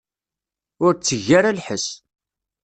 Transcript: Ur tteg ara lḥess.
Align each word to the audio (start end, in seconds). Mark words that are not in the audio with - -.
Ur 0.85 0.93
tteg 0.95 1.25
ara 1.37 1.57
lḥess. 1.57 1.85